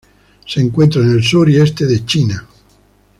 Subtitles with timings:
[0.47, 2.47] Se encuentra en el sur y este de China.